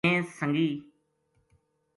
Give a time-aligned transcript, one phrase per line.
[0.05, 0.71] میں سنگی